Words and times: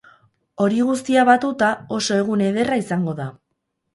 Hori 0.63 0.79
guztia 0.85 1.25
batuta, 1.29 1.69
oso 1.97 2.17
egun 2.23 2.43
ederra 2.47 2.79
izango 2.87 3.17
da. 3.23 3.31